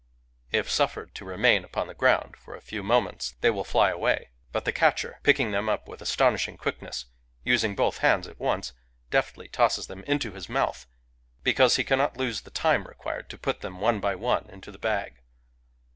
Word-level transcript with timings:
If 0.51 0.67
suffered 0.67 1.13
to 1.13 1.25
remain 1.25 1.63
upon 1.63 1.85
the 1.85 1.93
ground 1.93 2.35
for 2.35 2.55
a 2.55 2.59
few 2.59 2.81
moments, 2.81 3.35
they 3.41 3.51
will 3.51 3.63
Digitized 3.63 3.67
by 3.67 3.69
Googk 3.69 3.99
146 3.99 4.01
FIREFLIES 4.01 4.01
fly 4.01 4.09
away. 4.09 4.29
But 4.51 4.65
the 4.65 4.71
catcher, 4.71 5.19
picking 5.21 5.51
them 5.51 5.69
up 5.69 5.87
with 5.87 6.01
astonishing 6.01 6.57
quickness, 6.57 7.05
using 7.43 7.75
both 7.75 7.97
hands 7.99 8.27
at 8.27 8.39
once, 8.39 8.73
deftly 9.11 9.47
tosses 9.47 9.85
them 9.85 10.03
info 10.07 10.31
bis 10.31 10.49
mouth— 10.49 10.87
because 11.43 11.75
he 11.75 11.83
cannot 11.83 12.17
lose 12.17 12.41
the 12.41 12.49
time 12.49 12.85
required 12.85 13.29
to 13.29 13.37
put 13.37 13.61
them, 13.61 13.79
one 13.79 13.99
by 13.99 14.15
one, 14.15 14.49
into 14.49 14.71
the 14.71 14.79
bag. 14.79 15.21